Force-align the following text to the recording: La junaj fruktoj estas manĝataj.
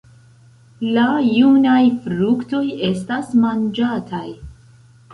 La 0.95 1.03
junaj 1.35 1.83
fruktoj 2.07 2.65
estas 2.91 3.33
manĝataj. 3.47 4.27